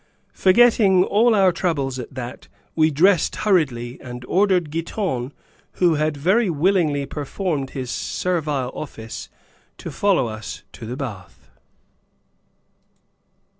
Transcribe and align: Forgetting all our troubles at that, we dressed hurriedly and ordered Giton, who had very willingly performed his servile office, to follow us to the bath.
Forgetting 0.33 1.03
all 1.03 1.35
our 1.35 1.51
troubles 1.51 1.99
at 1.99 2.15
that, 2.15 2.47
we 2.75 2.89
dressed 2.89 3.35
hurriedly 3.35 3.99
and 4.01 4.25
ordered 4.25 4.71
Giton, 4.71 5.31
who 5.73 5.93
had 5.93 6.17
very 6.17 6.49
willingly 6.49 7.05
performed 7.05 7.69
his 7.69 7.91
servile 7.91 8.71
office, 8.73 9.29
to 9.77 9.91
follow 9.91 10.25
us 10.25 10.63
to 10.71 10.87
the 10.87 10.97
bath. 10.97 11.51